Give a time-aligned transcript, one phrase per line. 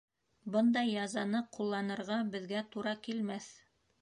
[0.53, 3.53] Бындай язаны ҡулланырға беҙгә тура килмәҫ...